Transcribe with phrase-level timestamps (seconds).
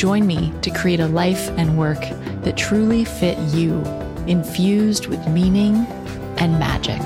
[0.00, 2.00] Join me to create a life and work
[2.40, 3.82] that truly fit you,
[4.26, 5.76] infused with meaning
[6.38, 7.02] and magic.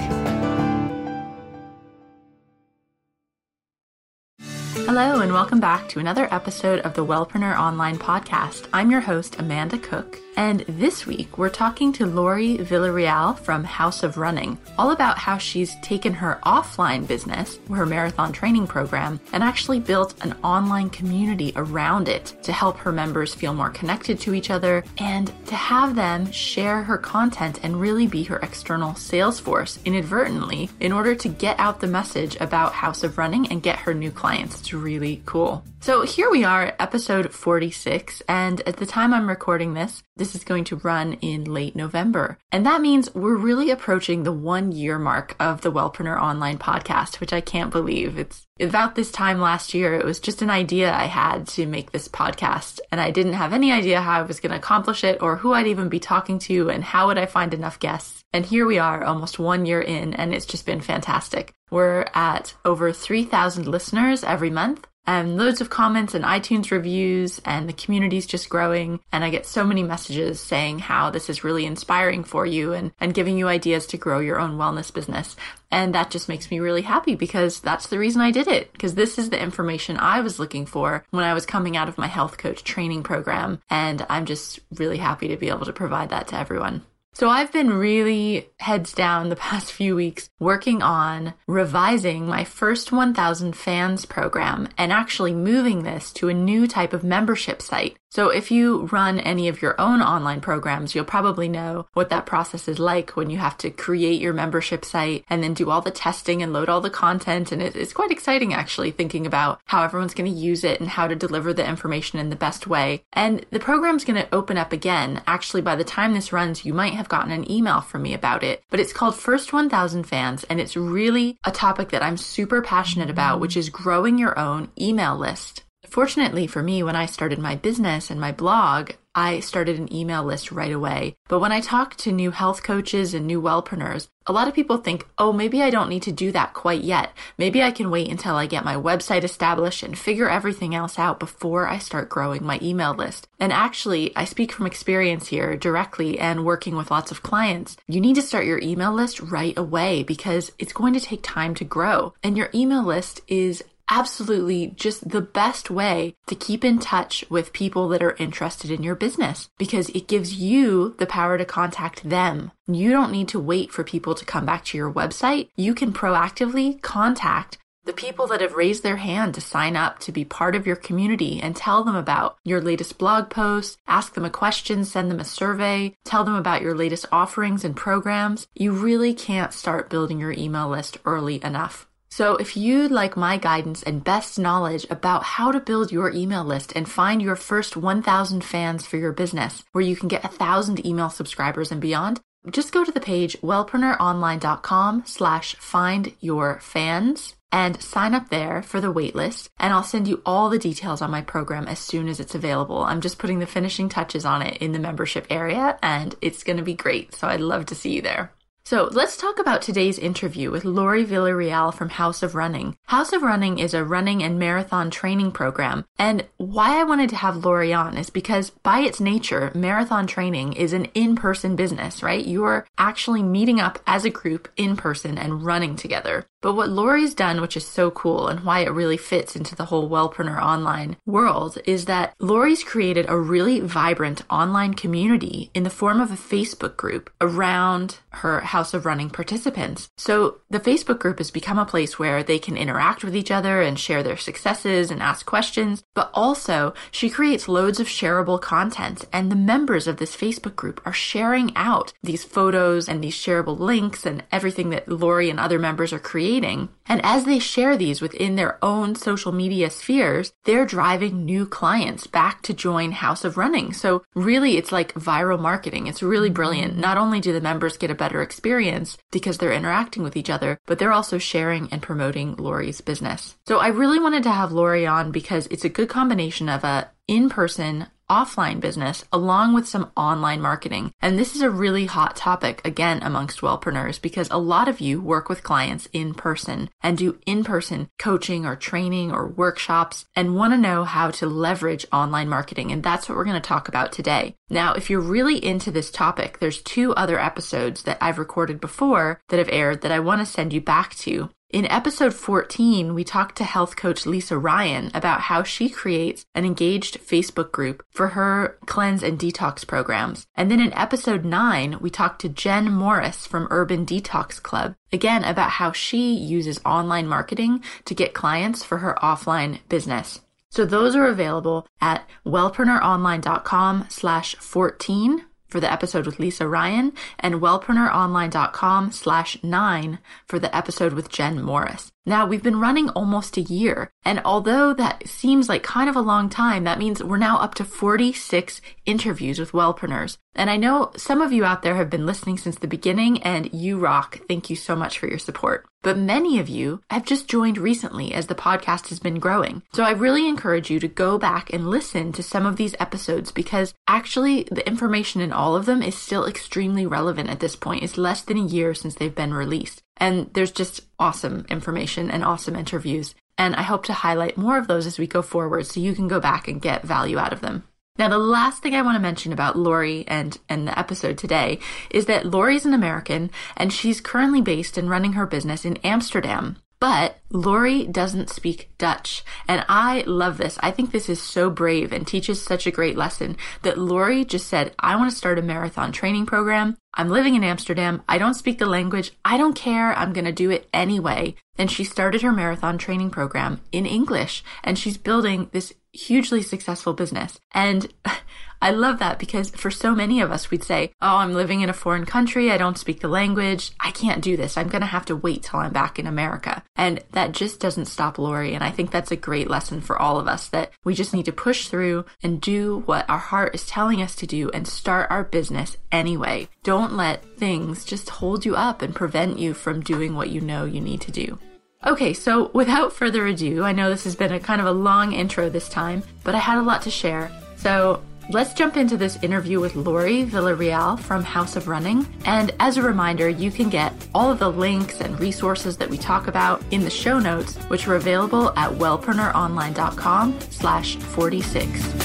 [4.87, 8.69] Hello, and welcome back to another episode of the Wellpreneur Online Podcast.
[8.73, 14.03] I'm your host, Amanda Cook, and this week we're talking to Laurie Villarreal from House
[14.03, 19.43] of Running, all about how she's taken her offline business, her marathon training program, and
[19.43, 24.35] actually built an online community around it to help her members feel more connected to
[24.35, 29.41] each other and to have them share her content and really be her external sales
[29.41, 33.79] force inadvertently in order to get out the message about House of Running and get
[33.79, 34.61] her new clients.
[34.61, 35.65] It's really cool.
[35.85, 40.45] So here we are, episode 46, and at the time I'm recording this, this is
[40.45, 42.39] going to run in late November.
[42.53, 47.21] And that means we're really approaching the one year mark of the Wellpreneur Online podcast,
[47.21, 48.19] which I can't believe.
[48.19, 51.91] It's about this time last year, it was just an idea I had to make
[51.91, 55.21] this podcast, and I didn't have any idea how I was going to accomplish it
[55.21, 58.23] or who I'd even be talking to and how would I find enough guests.
[58.33, 61.53] And here we are, almost one year in, and it's just been fantastic.
[61.71, 67.69] We're at over 3,000 listeners every month and loads of comments and iTunes reviews, and
[67.69, 69.01] the community's just growing.
[69.13, 72.93] And I get so many messages saying how this is really inspiring for you and,
[73.01, 75.37] and giving you ideas to grow your own wellness business.
[75.71, 78.73] And that just makes me really happy because that's the reason I did it.
[78.73, 81.99] Because this is the information I was looking for when I was coming out of
[81.99, 83.61] my health coach training program.
[83.69, 86.85] And I'm just really happy to be able to provide that to everyone.
[87.17, 92.91] So I've been really heads down the past few weeks working on revising my first
[92.91, 97.97] 1000 fans program and actually moving this to a new type of membership site.
[98.15, 102.27] So if you run any of your own online programs, you'll probably know what that
[102.27, 105.81] process is like when you have to create your membership site and then do all
[105.81, 107.51] the testing and load all the content.
[107.51, 111.09] And it's quite exciting actually thinking about how everyone's going to use it and how
[111.09, 113.03] to deliver the information in the best way.
[113.13, 115.21] And the program's going to open up again.
[115.27, 118.45] Actually, by the time this runs, you might have gotten an email from me about
[118.45, 120.45] it, but it's called First 1000 Fans.
[120.45, 124.71] And it's really a topic that I'm super passionate about, which is growing your own
[124.79, 125.65] email list.
[125.95, 130.25] Fortunately for me, when I started my business and my blog, I started an email
[130.25, 131.15] list right away.
[131.29, 134.79] But when I talk to new health coaches and new wellpreneurs, a lot of people
[134.79, 137.13] think, oh, maybe I don't need to do that quite yet.
[137.39, 141.21] Maybe I can wait until I get my website established and figure everything else out
[141.21, 143.29] before I start growing my email list.
[143.39, 147.77] And actually, I speak from experience here directly and working with lots of clients.
[147.87, 151.55] You need to start your email list right away because it's going to take time
[151.55, 152.15] to grow.
[152.25, 157.53] And your email list is absolutely just the best way to keep in touch with
[157.53, 162.09] people that are interested in your business because it gives you the power to contact
[162.09, 162.53] them.
[162.67, 165.49] You don't need to wait for people to come back to your website.
[165.57, 170.13] You can proactively contact the people that have raised their hand to sign up to
[170.13, 174.25] be part of your community and tell them about your latest blog posts, ask them
[174.25, 178.47] a question, send them a survey, tell them about your latest offerings and programs.
[178.55, 181.87] You really can't start building your email list early enough.
[182.17, 186.45] So if you'd like my guidance and best knowledge about how to build your email
[186.45, 190.29] list and find your first 1000 fans for your business, where you can get a
[190.29, 192.21] thousand email subscribers and beyond,
[192.53, 198.81] just go to the page wellpreneuronline.com slash find your fans and sign up there for
[198.81, 202.21] the waitlist and I'll send you all the details on my program as soon as
[202.21, 202.85] it's available.
[202.85, 206.59] I'm just putting the finishing touches on it in the membership area and it's going
[206.59, 207.13] to be great.
[207.13, 208.31] So I'd love to see you there.
[208.67, 212.79] So let's talk about today's interview with Laurie Villarreal from House of Running.
[212.87, 215.85] House of Running is a running and marathon training program.
[215.99, 220.55] And why I wanted to have Laurie on is because by its nature, marathon training
[220.55, 222.25] is an in-person business, right?
[222.25, 226.25] You're actually meeting up as a group in person and running together.
[226.45, 229.65] But what Laurie's done, which is so cool and why it really fits into the
[229.65, 235.71] whole Wellpreneur online world, is that Laurie's created a really vibrant online community in the
[235.71, 239.89] form of a Facebook group around her House of Running participants.
[239.97, 243.63] So the Facebook group has become a place where they can interact with each other
[243.63, 245.83] and share their successes and ask questions.
[245.95, 250.83] But also, she creates loads of shareable content, and the members of this Facebook group
[250.85, 255.59] are sharing out these photos and these shareable links and everything that Laurie and other
[255.59, 256.69] members are creating creating.
[256.87, 262.07] And as they share these within their own social media spheres, they're driving new clients
[262.07, 263.73] back to join House of Running.
[263.73, 265.87] So really, it's like viral marketing.
[265.87, 266.73] It's really brilliant.
[266.73, 266.81] Mm-hmm.
[266.81, 270.59] Not only do the members get a better experience because they're interacting with each other,
[270.67, 273.37] but they're also sharing and promoting Laurie's business.
[273.47, 276.91] So I really wanted to have Laurie on because it's a good combination of a
[277.09, 280.93] in-person offline business along with some online marketing.
[281.01, 285.01] And this is a really hot topic again amongst wellpreneurs because a lot of you
[285.01, 290.53] work with clients in person and do in-person coaching or training or workshops and want
[290.53, 292.71] to know how to leverage online marketing.
[292.71, 294.35] And that's what we're going to talk about today.
[294.51, 299.21] Now, if you're really into this topic, there's two other episodes that I've recorded before
[299.29, 301.31] that have aired that I want to send you back to.
[301.55, 306.45] In episode 14, we talked to health coach Lisa Ryan about how she creates an
[306.45, 310.27] engaged Facebook group for her cleanse and detox programs.
[310.35, 315.23] And then in episode 9, we talked to Jen Morris from Urban Detox Club, again
[315.23, 320.23] about how she uses online marketing to get clients for her offline business.
[320.51, 325.25] So those are available at wellpreneuronline.com slash 14
[325.55, 331.41] for the episode with Lisa Ryan and wellpreneuronline.com slash nine for the episode with Jen
[331.41, 331.94] Morris.
[332.07, 333.91] Now we've been running almost a year.
[334.05, 337.55] And although that seems like kind of a long time, that means we're now up
[337.55, 340.19] to 46 interviews with wellpreneurs.
[340.35, 343.53] And I know some of you out there have been listening since the beginning and
[343.55, 344.21] you rock.
[344.29, 345.65] Thank you so much for your support.
[345.83, 349.63] But many of you have just joined recently as the podcast has been growing.
[349.73, 353.33] So I really encourage you to go back and listen to some of these episodes
[353.33, 357.83] because actually the information in all of them is still extremely relevant at this point.
[357.83, 359.84] It's less than a year since they've been released.
[359.97, 363.15] And there's just awesome information and awesome interviews.
[363.37, 366.09] And I hope to highlight more of those as we go forward so you can
[366.09, 367.65] go back and get value out of them.
[367.97, 371.61] Now, the last thing I want to mention about Laurie and, and the episode today
[371.91, 376.57] is that Laurie's an American and she's currently based and running her business in Amsterdam.
[376.85, 379.25] But Laurie doesn't speak Dutch.
[379.49, 380.59] And I love this.
[380.61, 384.49] I think this is so brave and teaches such a great lesson that Laurie just
[384.49, 386.77] said, I want to start a marathon training program.
[386.93, 388.03] I'm living in Amsterdam.
[388.07, 389.13] I don't speak the language.
[389.25, 389.95] I don't care.
[389.95, 391.37] I'm going to do it anyway.
[391.57, 396.93] And she started her marathon training program in English and she's building this hugely successful
[396.93, 397.39] business.
[397.53, 397.91] And
[398.65, 401.69] I love that because for so many of us, we'd say, Oh, I'm living in
[401.69, 402.51] a foreign country.
[402.51, 403.73] I don't speak the language.
[403.79, 404.57] I can't do this.
[404.57, 406.63] I'm going to have to wait till I'm back in America.
[406.75, 408.55] And that just doesn't stop Laurie.
[408.55, 411.27] And I think that's a great lesson for all of us that we just need
[411.27, 415.11] to push through and do what our heart is telling us to do and start
[415.11, 416.49] our business anyway.
[416.63, 420.65] Don't let things just hold you up and prevent you from doing what you know
[420.65, 421.39] you need to do.
[421.85, 425.13] Okay, so without further ado, I know this has been a kind of a long
[425.13, 427.31] intro this time, but I had a lot to share.
[427.57, 432.07] So let's jump into this interview with Laurie Villarreal from House of Running.
[432.25, 435.99] And as a reminder, you can get all of the links and resources that we
[435.99, 442.05] talk about in the show notes, which are available at wellpreneuronline.com slash 46.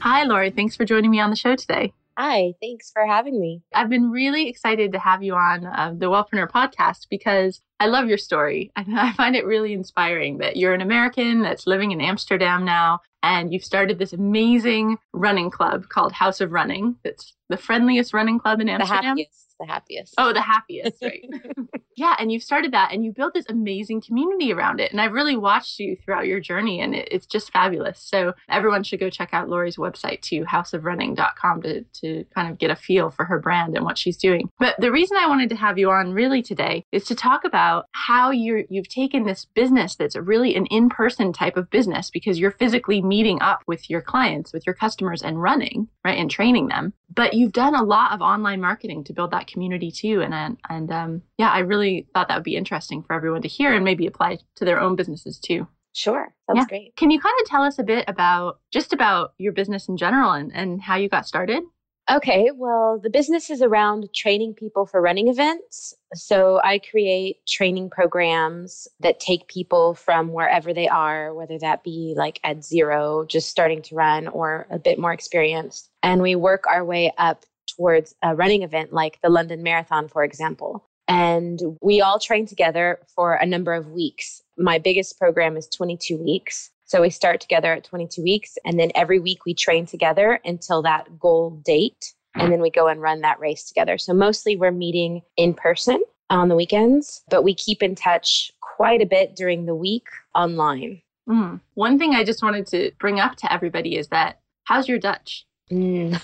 [0.00, 0.50] Hi, Laurie.
[0.50, 1.92] Thanks for joining me on the show today.
[2.18, 3.62] Hi, thanks for having me.
[3.74, 8.08] I've been really excited to have you on uh, the Wellpreneur podcast because I love
[8.08, 8.72] your story.
[8.74, 13.00] And I find it really inspiring that you're an American that's living in Amsterdam now
[13.22, 16.96] and you've started this amazing running club called House of Running.
[17.04, 19.02] It's the friendliest running club in Amsterdam.
[19.02, 20.14] The happiest the happiest.
[20.18, 21.24] Oh, the happiest, right.
[21.96, 24.92] yeah, and you've started that and you built this amazing community around it.
[24.92, 28.00] And I've really watched you throughout your journey and it, it's just fabulous.
[28.00, 32.70] So everyone should go check out Laurie's website too, houseofrunning.com to, to kind of get
[32.70, 34.50] a feel for her brand and what she's doing.
[34.58, 37.86] But the reason I wanted to have you on really today is to talk about
[37.92, 42.50] how you're, you've taken this business that's really an in-person type of business because you're
[42.50, 46.92] physically meeting up with your clients, with your customers and running, right, and training them.
[47.14, 50.22] But you've done a lot of online marketing to build that community too.
[50.22, 53.72] And and um, yeah, I really thought that would be interesting for everyone to hear
[53.74, 55.66] and maybe apply to their own businesses too.
[55.94, 56.66] Sure, that's yeah.
[56.66, 56.96] great.
[56.96, 60.32] Can you kind of tell us a bit about just about your business in general
[60.32, 61.62] and, and how you got started?
[62.08, 65.92] Okay, well, the business is around training people for running events.
[66.14, 72.14] So I create training programs that take people from wherever they are, whether that be
[72.16, 75.90] like at zero, just starting to run, or a bit more experienced.
[76.04, 77.44] And we work our way up
[77.76, 80.88] towards a running event like the London Marathon, for example.
[81.08, 84.42] And we all train together for a number of weeks.
[84.58, 86.70] My biggest program is 22 weeks.
[86.84, 90.82] So we start together at 22 weeks, and then every week we train together until
[90.82, 92.12] that goal date.
[92.36, 93.96] And then we go and run that race together.
[93.96, 99.00] So mostly we're meeting in person on the weekends, but we keep in touch quite
[99.00, 101.00] a bit during the week online.
[101.28, 101.60] Mm.
[101.74, 105.45] One thing I just wanted to bring up to everybody is that how's your Dutch?
[105.70, 106.20] Mm.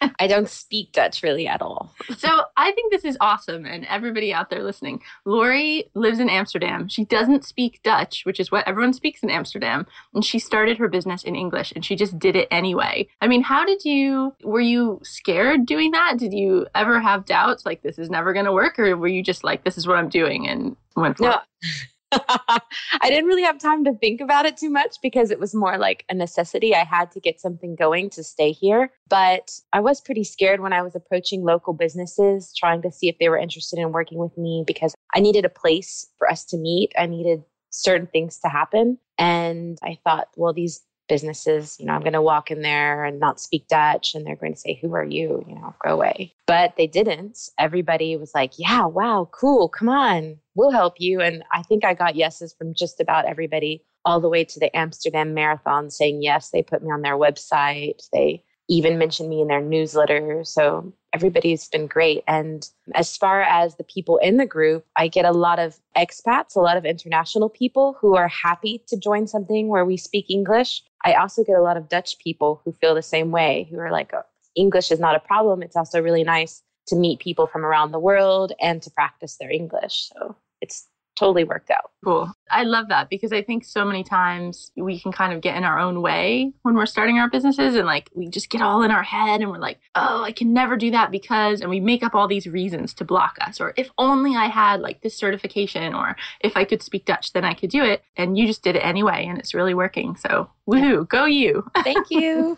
[0.18, 1.94] I don't speak Dutch really at all.
[2.16, 3.66] so I think this is awesome.
[3.66, 6.88] And everybody out there listening, Laurie lives in Amsterdam.
[6.88, 9.86] She doesn't speak Dutch, which is what everyone speaks in Amsterdam.
[10.14, 13.08] And she started her business in English and she just did it anyway.
[13.20, 16.16] I mean, how did you, were you scared doing that?
[16.18, 18.78] Did you ever have doubts like this is never going to work?
[18.78, 21.30] Or were you just like, this is what I'm doing and went for no.
[21.32, 21.38] it?
[22.12, 22.60] I
[23.04, 26.04] didn't really have time to think about it too much because it was more like
[26.08, 26.74] a necessity.
[26.74, 28.92] I had to get something going to stay here.
[29.08, 33.18] But I was pretty scared when I was approaching local businesses, trying to see if
[33.18, 36.56] they were interested in working with me because I needed a place for us to
[36.56, 36.92] meet.
[36.98, 38.98] I needed certain things to happen.
[39.18, 43.18] And I thought, well, these businesses, you know, I'm going to walk in there and
[43.18, 45.44] not speak Dutch and they're going to say, Who are you?
[45.48, 46.34] You know, go away.
[46.46, 47.38] But they didn't.
[47.58, 51.20] Everybody was like, Yeah, wow, cool, come on, we'll help you.
[51.20, 54.74] And I think I got yeses from just about everybody, all the way to the
[54.76, 56.50] Amsterdam Marathon saying yes.
[56.50, 58.02] They put me on their website.
[58.12, 60.44] They even mentioned me in their newsletter.
[60.44, 62.22] So everybody's been great.
[62.28, 66.54] And as far as the people in the group, I get a lot of expats,
[66.54, 70.82] a lot of international people who are happy to join something where we speak English.
[71.04, 73.90] I also get a lot of Dutch people who feel the same way, who are
[73.90, 74.22] like, oh,
[74.54, 75.62] English is not a problem.
[75.62, 79.50] It's also really nice to meet people from around the world and to practice their
[79.50, 80.10] English.
[80.12, 81.90] So it's totally worked out.
[82.04, 82.32] Cool.
[82.50, 85.64] I love that because I think so many times we can kind of get in
[85.64, 88.92] our own way when we're starting our businesses and like we just get all in
[88.92, 92.04] our head and we're like, oh, I can never do that because, and we make
[92.04, 93.60] up all these reasons to block us.
[93.60, 97.44] Or if only I had like this certification or if I could speak Dutch, then
[97.44, 98.04] I could do it.
[98.16, 100.16] And you just did it anyway and it's really working.
[100.16, 101.68] So woohoo, go you.
[101.82, 102.56] Thank you.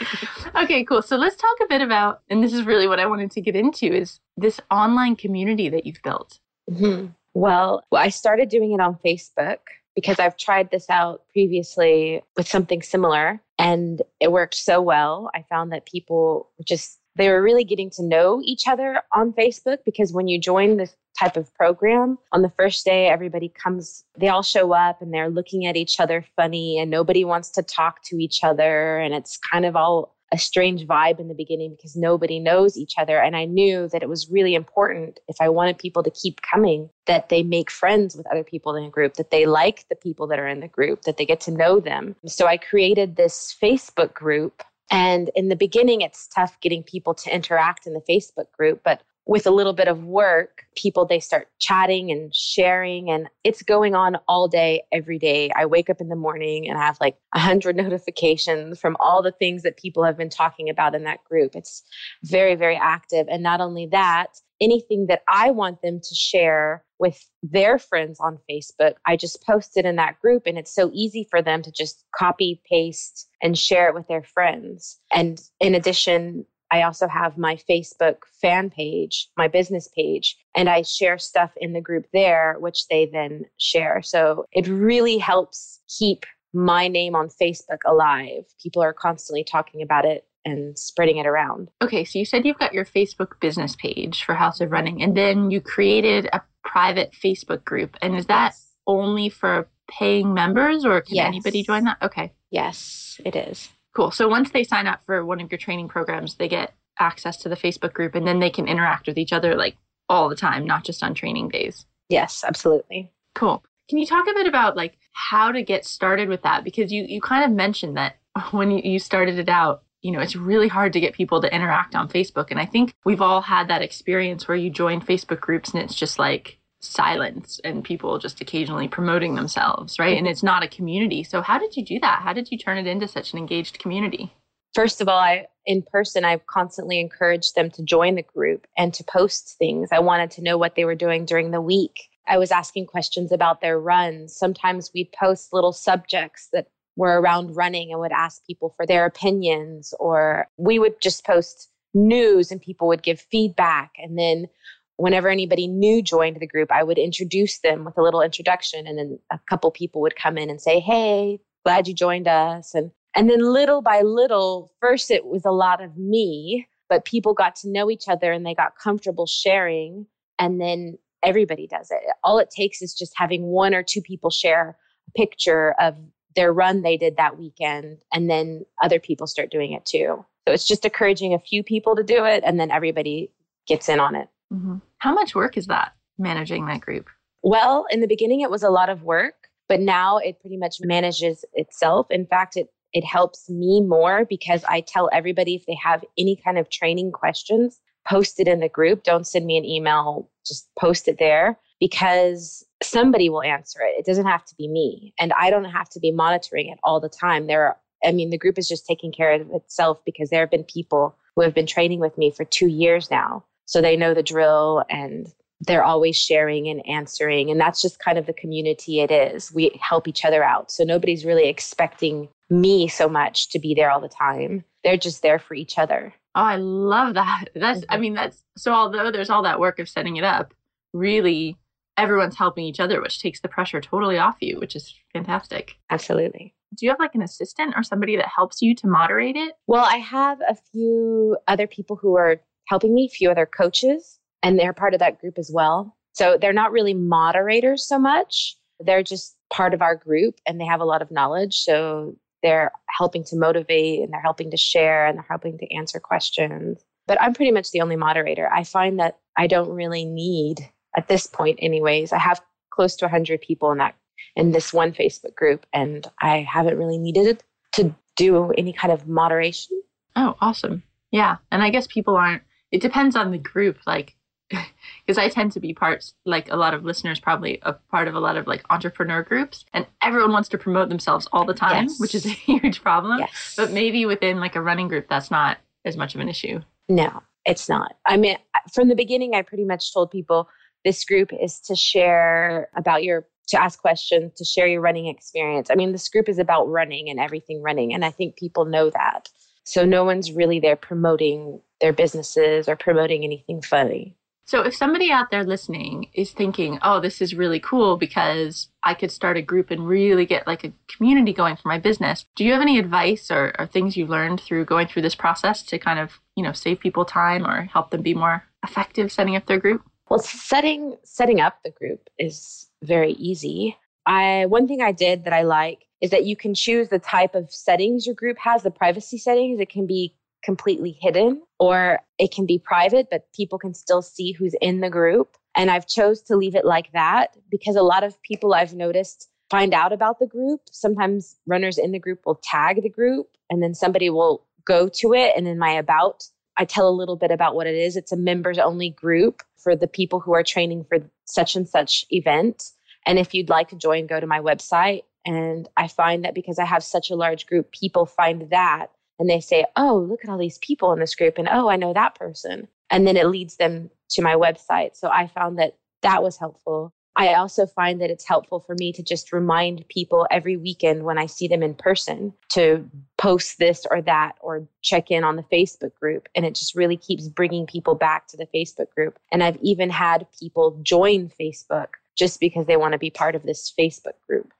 [0.56, 1.00] okay, cool.
[1.00, 3.56] So let's talk a bit about, and this is really what I wanted to get
[3.56, 6.38] into is this online community that you've built.
[6.70, 7.06] Mm-hmm.
[7.34, 9.58] Well, I started doing it on Facebook
[9.94, 15.30] because I've tried this out previously with something similar and it worked so well.
[15.34, 19.78] I found that people just they were really getting to know each other on Facebook
[19.84, 24.28] because when you join this type of program, on the first day everybody comes they
[24.28, 28.02] all show up and they're looking at each other funny and nobody wants to talk
[28.04, 31.94] to each other and it's kind of all a strange vibe in the beginning because
[31.94, 33.20] nobody knows each other.
[33.20, 36.90] And I knew that it was really important if I wanted people to keep coming,
[37.06, 40.26] that they make friends with other people in a group, that they like the people
[40.26, 42.16] that are in the group, that they get to know them.
[42.26, 44.64] So I created this Facebook group.
[44.90, 48.80] And in the beginning, it's tough getting people to interact in the Facebook group.
[48.84, 53.62] But with a little bit of work, people they start chatting and sharing and it's
[53.62, 55.50] going on all day every day.
[55.56, 59.22] I wake up in the morning and I have like a hundred notifications from all
[59.22, 61.56] the things that people have been talking about in that group.
[61.56, 61.82] It's
[62.22, 63.26] very, very active.
[63.30, 64.28] And not only that,
[64.60, 69.76] anything that I want them to share with their friends on Facebook, I just post
[69.76, 73.58] it in that group and it's so easy for them to just copy, paste, and
[73.58, 74.98] share it with their friends.
[75.12, 80.82] And in addition, I also have my Facebook fan page, my business page, and I
[80.82, 84.02] share stuff in the group there, which they then share.
[84.02, 88.44] So it really helps keep my name on Facebook alive.
[88.62, 91.70] People are constantly talking about it and spreading it around.
[91.82, 95.16] Okay, so you said you've got your Facebook business page for House of Running, and
[95.16, 97.96] then you created a private Facebook group.
[98.02, 98.66] And is that yes.
[98.86, 101.26] only for paying members, or can yes.
[101.26, 101.98] anybody join that?
[102.02, 102.32] Okay.
[102.50, 103.68] Yes, it is.
[103.94, 104.10] Cool.
[104.10, 107.48] So once they sign up for one of your training programs, they get access to
[107.48, 109.76] the Facebook group and then they can interact with each other like
[110.08, 111.86] all the time, not just on training days.
[112.08, 113.12] Yes, absolutely.
[113.34, 113.64] Cool.
[113.88, 116.64] Can you talk a bit about like how to get started with that?
[116.64, 118.16] Because you, you kind of mentioned that
[118.50, 121.54] when you, you started it out, you know, it's really hard to get people to
[121.54, 122.50] interact on Facebook.
[122.50, 125.94] And I think we've all had that experience where you join Facebook groups and it's
[125.94, 130.16] just like silence and people just occasionally promoting themselves, right?
[130.16, 131.22] And it's not a community.
[131.22, 132.20] So how did you do that?
[132.22, 134.32] How did you turn it into such an engaged community?
[134.74, 138.92] First of all, I in person I've constantly encouraged them to join the group and
[138.94, 139.88] to post things.
[139.92, 142.08] I wanted to know what they were doing during the week.
[142.26, 144.36] I was asking questions about their runs.
[144.36, 149.04] Sometimes we'd post little subjects that were around running and would ask people for their
[149.04, 154.46] opinions or we would just post news and people would give feedback and then
[154.96, 158.98] whenever anybody new joined the group, I would introduce them with a little introduction, and
[158.98, 162.90] then a couple people would come in and say, "Hey, glad you joined us." And
[163.16, 167.54] and then little by little, first it was a lot of me, but people got
[167.56, 170.06] to know each other and they got comfortable sharing,
[170.38, 172.00] and then everybody does it.
[172.22, 174.76] All it takes is just having one or two people share
[175.08, 175.96] a picture of
[176.36, 180.24] their run they did that weekend, and then other people start doing it too.
[180.46, 183.30] So it's just encouraging a few people to do it, and then everybody
[183.66, 184.28] gets in on it.
[184.54, 184.76] Mm-hmm.
[184.98, 187.08] How much work is that managing that group?
[187.42, 190.76] Well, in the beginning, it was a lot of work, but now it pretty much
[190.80, 192.06] manages itself.
[192.10, 196.36] In fact, it it helps me more because I tell everybody if they have any
[196.36, 199.02] kind of training questions, post it in the group.
[199.02, 203.98] Don't send me an email, just post it there because somebody will answer it.
[203.98, 205.12] It doesn't have to be me.
[205.18, 207.48] And I don't have to be monitoring it all the time.
[207.48, 210.50] There are, I mean, the group is just taking care of itself because there have
[210.50, 213.44] been people who have been training with me for two years now.
[213.66, 215.26] So they know the drill and
[215.60, 217.50] they're always sharing and answering.
[217.50, 219.52] And that's just kind of the community it is.
[219.52, 220.70] We help each other out.
[220.70, 224.64] So nobody's really expecting me so much to be there all the time.
[224.82, 226.12] They're just there for each other.
[226.34, 227.46] Oh, I love that.
[227.54, 227.92] That's, mm-hmm.
[227.92, 230.52] I mean, that's so although there's all that work of setting it up,
[230.92, 231.56] really
[231.96, 235.76] everyone's helping each other, which takes the pressure totally off you, which is fantastic.
[235.90, 236.54] Absolutely.
[236.76, 239.54] Do you have like an assistant or somebody that helps you to moderate it?
[239.68, 244.18] Well, I have a few other people who are helping me, a few other coaches
[244.42, 245.96] and they're part of that group as well.
[246.12, 248.56] So they're not really moderators so much.
[248.80, 251.54] They're just part of our group and they have a lot of knowledge.
[251.56, 255.98] So they're helping to motivate and they're helping to share and they're helping to answer
[255.98, 256.84] questions.
[257.06, 258.48] But I'm pretty much the only moderator.
[258.52, 262.40] I find that I don't really need, at this point, anyways, I have
[262.70, 263.94] close to 100 people in that
[264.36, 267.42] in this one Facebook group, and I haven't really needed it
[267.74, 269.80] to do any kind of moderation.
[270.16, 270.82] Oh, awesome.
[271.10, 271.36] Yeah.
[271.52, 272.42] And I guess people aren't,
[272.74, 273.78] it depends on the group.
[273.86, 274.16] Like
[274.50, 278.14] because I tend to be parts like a lot of listeners probably a part of
[278.14, 281.84] a lot of like entrepreneur groups and everyone wants to promote themselves all the time,
[281.84, 282.00] yes.
[282.00, 283.20] which is a huge problem.
[283.20, 283.54] Yes.
[283.56, 286.60] But maybe within like a running group that's not as much of an issue.
[286.88, 287.94] No, it's not.
[288.06, 288.36] I mean,
[288.72, 290.48] from the beginning I pretty much told people
[290.84, 295.70] this group is to share about your to ask questions, to share your running experience.
[295.70, 298.90] I mean, this group is about running and everything running and I think people know
[298.90, 299.28] that.
[299.64, 304.16] So no one's really there promoting their businesses or promoting anything funny.
[304.46, 308.92] So if somebody out there listening is thinking, "Oh, this is really cool because I
[308.92, 312.44] could start a group and really get like a community going for my business." Do
[312.44, 315.78] you have any advice or, or things you learned through going through this process to
[315.78, 319.46] kind of, you know, save people time or help them be more effective setting up
[319.46, 319.82] their group?
[320.10, 323.78] Well, setting setting up the group is very easy.
[324.04, 327.34] I one thing I did that I like is that you can choose the type
[327.34, 329.58] of settings your group has, the privacy settings.
[329.58, 330.14] It can be
[330.44, 334.90] completely hidden or it can be private but people can still see who's in the
[334.90, 335.38] group.
[335.56, 339.30] And i've chose to leave it like that because a lot of people i've noticed
[339.50, 340.60] find out about the group.
[340.70, 345.14] Sometimes runners in the group will tag the group and then somebody will go to
[345.14, 345.32] it.
[345.34, 346.24] And in my about
[346.58, 347.96] i tell a little bit about what it is.
[347.96, 352.04] It's a members only group for the people who are training for such and such
[352.10, 352.64] event.
[353.06, 356.58] And if you'd like to join go to my website and i find that because
[356.58, 360.30] i have such a large group people find that and they say, Oh, look at
[360.30, 362.68] all these people in this group, and oh, I know that person.
[362.90, 364.96] And then it leads them to my website.
[364.96, 366.92] So I found that that was helpful.
[367.16, 371.16] I also find that it's helpful for me to just remind people every weekend when
[371.16, 375.44] I see them in person to post this or that or check in on the
[375.44, 376.28] Facebook group.
[376.34, 379.16] And it just really keeps bringing people back to the Facebook group.
[379.30, 383.44] And I've even had people join Facebook just because they want to be part of
[383.44, 384.52] this Facebook group.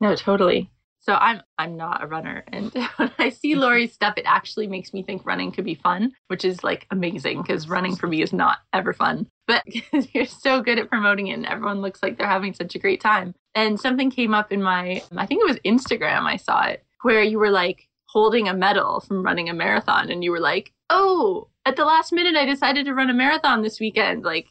[0.00, 0.70] No, totally.
[1.02, 4.92] So I'm I'm not a runner, and when I see Laurie's stuff, it actually makes
[4.92, 8.32] me think running could be fun, which is like amazing because running for me is
[8.32, 9.26] not ever fun.
[9.46, 9.64] But
[10.14, 13.00] you're so good at promoting it, and everyone looks like they're having such a great
[13.00, 13.34] time.
[13.54, 16.22] And something came up in my I think it was Instagram.
[16.22, 20.22] I saw it where you were like holding a medal from running a marathon, and
[20.22, 23.80] you were like, "Oh, at the last minute, I decided to run a marathon this
[23.80, 24.22] weekend.
[24.22, 24.48] Like,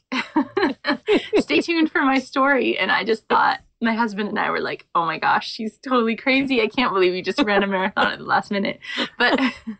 [1.37, 4.85] stay tuned for my story." And I just thought my husband and I were like,
[4.95, 6.61] "Oh my gosh, she's totally crazy!
[6.61, 8.79] I can't believe you just ran a marathon at the last minute."
[9.17, 9.39] But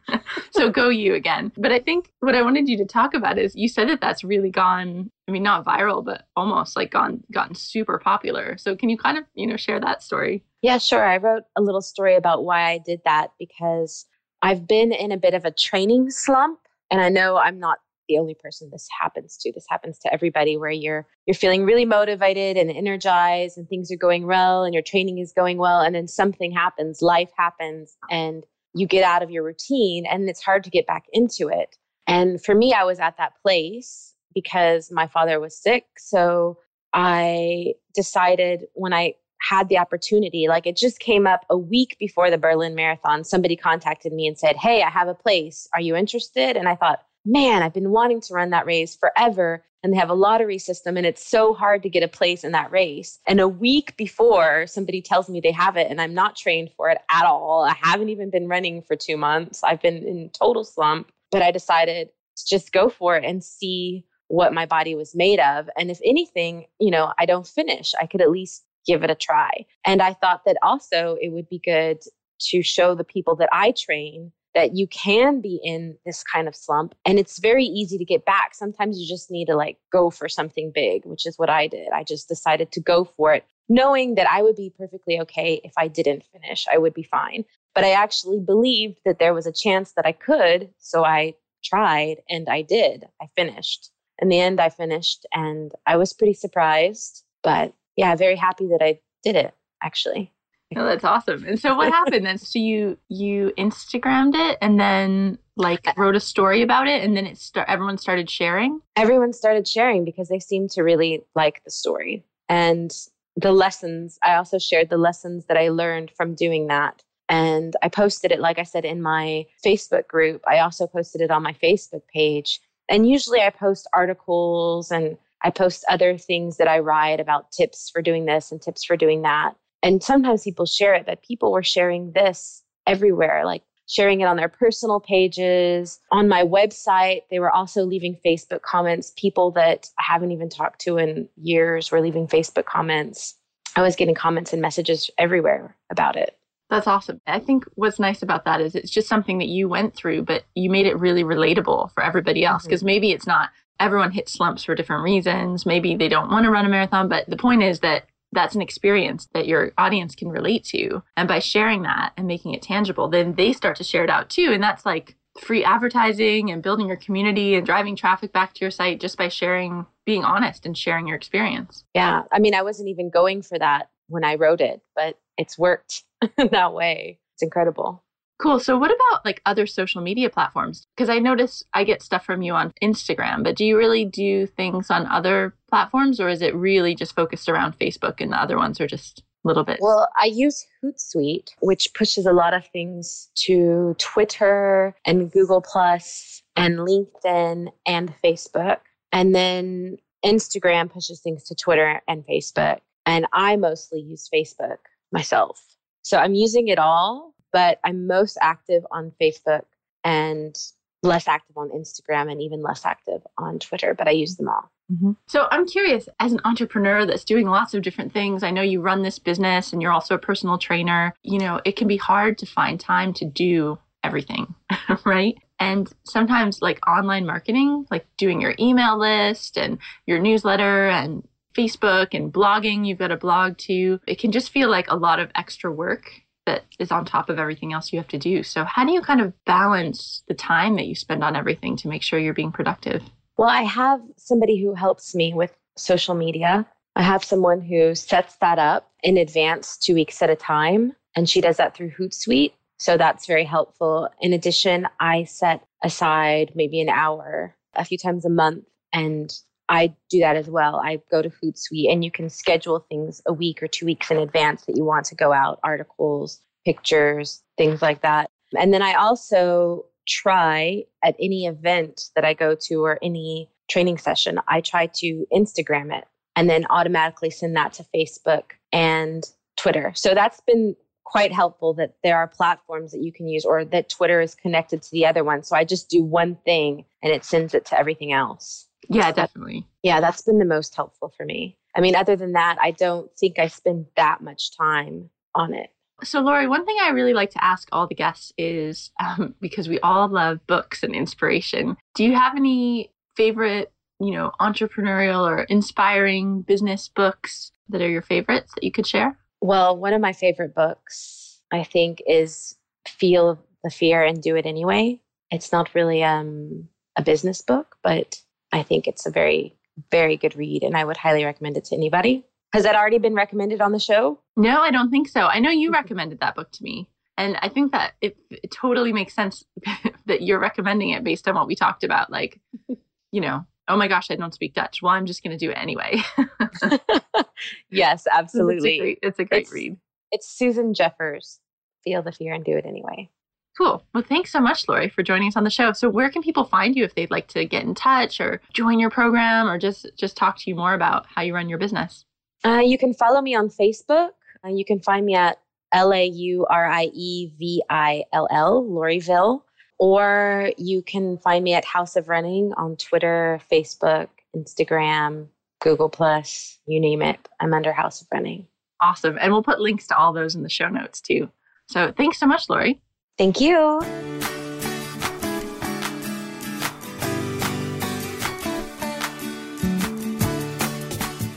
[0.52, 1.52] so go you again.
[1.58, 4.24] But I think what I wanted you to talk about is you said that that's
[4.24, 5.12] really gone.
[5.28, 8.58] I mean, not viral, but almost like gone gotten super popular.
[8.58, 10.44] So can you kind of you know share that story?
[10.62, 11.06] Yeah, sure.
[11.06, 14.06] I wrote a little story about why I did that because
[14.42, 16.60] I've been in a bit of a training slump,
[16.90, 19.52] and I know I'm not the only person this happens to.
[19.54, 23.98] This happens to everybody where you're you're feeling really motivated and energized and things are
[23.98, 28.44] going well and your training is going well and then something happens, life happens and
[28.74, 31.78] you get out of your routine and it's hard to get back into it.
[32.08, 36.58] And for me I was at that place because my father was sick, so
[36.94, 40.48] I decided when I had the opportunity.
[40.48, 43.24] Like it just came up a week before the Berlin Marathon.
[43.24, 45.68] Somebody contacted me and said, Hey, I have a place.
[45.74, 46.58] Are you interested?
[46.58, 49.64] And I thought, man, I've been wanting to run that race forever.
[49.82, 52.52] And they have a lottery system, and it's so hard to get a place in
[52.52, 53.18] that race.
[53.26, 56.90] And a week before somebody tells me they have it, and I'm not trained for
[56.90, 57.64] it at all.
[57.64, 59.64] I haven't even been running for two months.
[59.64, 64.04] I've been in total slump, but I decided to just go for it and see
[64.28, 65.70] what my body was made of.
[65.78, 69.16] And if anything, you know, I don't finish, I could at least give it a
[69.16, 69.66] try.
[69.86, 72.02] And I thought that also it would be good
[72.50, 76.54] to show the people that I train that you can be in this kind of
[76.54, 78.54] slump and it's very easy to get back.
[78.54, 81.88] Sometimes you just need to like go for something big, which is what I did.
[81.94, 85.72] I just decided to go for it, knowing that I would be perfectly okay if
[85.78, 86.66] I didn't finish.
[86.70, 87.46] I would be fine.
[87.74, 90.70] But I actually believed that there was a chance that I could.
[90.78, 93.06] So I tried and I did.
[93.22, 93.92] I finished.
[94.22, 97.24] In the end, I finished and I was pretty surprised.
[97.44, 100.34] But yeah, very happy that I did it actually.
[100.76, 101.46] Oh, that's awesome.
[101.46, 102.38] And so what happened then?
[102.38, 107.26] So you you Instagrammed it and then like wrote a story about it and then
[107.26, 108.80] it start everyone started sharing?
[108.96, 112.24] Everyone started sharing because they seemed to really like the story.
[112.50, 112.96] And
[113.36, 117.04] the lessons, I also shared the lessons that I learned from doing that.
[117.30, 120.44] And I posted it, like I said, in my Facebook group.
[120.48, 122.60] I also posted it on my Facebook page.
[122.90, 127.90] And usually I post articles and I post other things that I write about tips
[127.90, 131.52] for doing this and tips for doing that and sometimes people share it, but people
[131.52, 136.00] were sharing this everywhere, like sharing it on their personal pages.
[136.12, 139.14] On my website, they were also leaving Facebook comments.
[139.18, 143.36] People that I haven't even talked to in years were leaving Facebook comments.
[143.76, 146.36] I was getting comments and messages everywhere about it.
[146.70, 147.20] That's awesome.
[147.26, 150.44] I think what's nice about that is it's just something that you went through, but
[150.54, 152.64] you made it really relatable for everybody else.
[152.64, 152.88] Because mm-hmm.
[152.88, 155.66] maybe it's not everyone hits slumps for different reasons.
[155.66, 158.62] Maybe they don't want to run a marathon, but the point is that that's an
[158.62, 161.02] experience that your audience can relate to.
[161.18, 164.30] And by sharing that and making it tangible, then they start to share it out
[164.30, 164.52] too.
[164.52, 168.72] And that's like free advertising and building your community and driving traffic back to your
[168.72, 171.86] site just by sharing, being honest and sharing your experience.
[171.94, 172.24] Yeah.
[172.32, 176.04] I mean, I wasn't even going for that when I wrote it, but it's worked
[176.38, 177.20] that way.
[177.36, 178.04] It's incredible.
[178.40, 178.60] Cool.
[178.60, 180.88] So, what about like other social media platforms?
[180.96, 184.48] Because I notice I get stuff from you on Instagram, but do you really do
[184.48, 188.58] things on other platforms or is it really just focused around Facebook and the other
[188.58, 189.80] ones are just a little bit?
[189.82, 196.42] Well, I use Hootsuite, which pushes a lot of things to Twitter and Google Plus
[196.56, 198.78] and LinkedIn and Facebook.
[199.12, 202.80] And then Instagram pushes things to Twitter and Facebook.
[203.06, 204.78] And I mostly use Facebook
[205.12, 205.62] myself.
[206.04, 209.64] So I'm using it all but I'm most active on Facebook
[210.04, 210.56] and
[211.04, 214.70] less active on Instagram and even less active on Twitter, but I use them all.
[214.92, 215.12] Mm-hmm.
[215.28, 218.82] So I'm curious, as an entrepreneur that's doing lots of different things, I know you
[218.82, 221.14] run this business and you're also a personal trainer.
[221.22, 224.54] You know, it can be hard to find time to do everything,
[225.06, 225.38] right?
[225.60, 232.14] And sometimes, like online marketing, like doing your email list and your newsletter and Facebook
[232.14, 234.00] and blogging, you've got a blog too.
[234.08, 236.10] It can just feel like a lot of extra work
[236.50, 238.42] that is on top of everything else you have to do.
[238.42, 241.88] So, how do you kind of balance the time that you spend on everything to
[241.88, 243.04] make sure you're being productive?
[243.38, 246.66] Well, I have somebody who helps me with social media.
[246.96, 251.30] I have someone who sets that up in advance, two weeks at a time, and
[251.30, 252.54] she does that through Hootsuite.
[252.78, 254.10] So that's very helpful.
[254.20, 259.32] In addition, I set aside maybe an hour a few times a month and
[259.70, 260.82] I do that as well.
[260.84, 264.18] I go to Hootsuite and you can schedule things a week or two weeks in
[264.18, 268.30] advance that you want to go out, articles, pictures, things like that.
[268.58, 274.00] And then I also try at any event that I go to or any training
[274.00, 276.06] session, I try to Instagram it
[276.36, 279.24] and then automatically send that to Facebook and
[279.56, 279.92] Twitter.
[279.96, 283.90] So that's been quite helpful that there are platforms that you can use or that
[283.90, 285.44] Twitter is connected to the other one.
[285.44, 288.69] So I just do one thing and it sends it to everything else.
[288.90, 289.68] Yeah, definitely.
[289.84, 291.58] Yeah, that's been the most helpful for me.
[291.76, 295.70] I mean, other than that, I don't think I spend that much time on it.
[296.04, 299.70] So, Laurie, one thing I really like to ask all the guests is um, because
[299.70, 301.78] we all love books and inspiration.
[301.96, 308.02] Do you have any favorite, you know, entrepreneurial or inspiring business books that are your
[308.02, 309.18] favorites that you could share?
[309.42, 314.46] Well, one of my favorite books, I think, is Feel the Fear and Do It
[314.46, 315.00] Anyway.
[315.32, 318.22] It's not really um, a business book, but
[318.52, 319.56] I think it's a very,
[319.92, 322.26] very good read, and I would highly recommend it to anybody.
[322.54, 324.20] Has that already been recommended on the show?
[324.36, 325.22] No, I don't think so.
[325.22, 325.76] I know you mm-hmm.
[325.76, 326.90] recommended that book to me.
[327.18, 329.44] And I think that it, it totally makes sense
[330.06, 332.10] that you're recommending it based on what we talked about.
[332.10, 332.40] Like,
[333.12, 334.82] you know, oh my gosh, I don't speak Dutch.
[334.82, 336.02] Well, I'm just going to do it anyway.
[337.70, 338.56] yes, absolutely.
[338.58, 339.78] It's a great, it's a great it's, read.
[340.12, 341.40] It's Susan Jeffers.
[341.84, 343.10] Feel the fear and do it anyway.
[343.58, 343.84] Cool.
[343.94, 345.74] Well, thanks so much, Laurie, for joining us on the show.
[345.74, 348.80] So, where can people find you if they'd like to get in touch or join
[348.80, 352.06] your program or just just talk to you more about how you run your business?
[352.46, 354.12] Uh, you can follow me on Facebook.
[354.46, 355.40] Uh, you can find me at
[355.74, 359.42] L A U R I E V I L L, Laurievill.
[359.78, 365.28] Or you can find me at House of Running on Twitter, Facebook, Instagram,
[365.62, 367.20] Google Plus, you name it.
[367.40, 368.46] I'm under House of Running.
[368.82, 369.18] Awesome.
[369.20, 371.30] And we'll put links to all those in the show notes too.
[371.68, 372.82] So thanks so much, Laurie.
[373.20, 373.82] Thank you.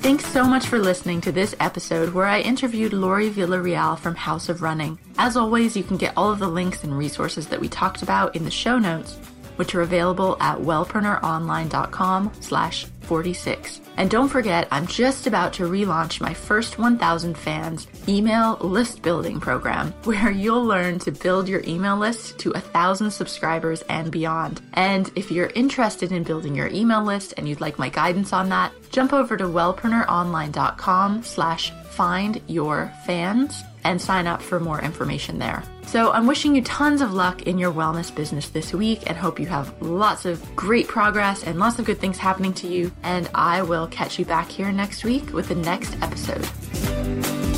[0.00, 4.48] Thanks so much for listening to this episode where I interviewed Laurie Villarreal from House
[4.48, 4.96] of Running.
[5.18, 8.36] As always, you can get all of the links and resources that we talked about
[8.36, 9.18] in the show notes,
[9.56, 13.80] which are available at wellpreneuronline.com slash 46.
[13.96, 19.40] And don't forget, I'm just about to relaunch my first 1000 fans email list building
[19.40, 24.62] program, where you'll learn to build your email list to a thousand subscribers and beyond.
[24.74, 28.48] And if you're interested in building your email list and you'd like my guidance on
[28.48, 35.38] that, jump over to wellpreneuronline.com slash find your fans and sign up for more information
[35.38, 35.62] there.
[35.86, 39.38] So I'm wishing you tons of luck in your wellness business this week and hope
[39.38, 42.92] you have lots of great progress and lots of good things happening to you.
[43.02, 47.51] And I will catch you back here next week with the next episode.